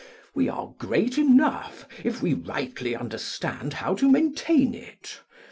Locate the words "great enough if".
0.79-2.23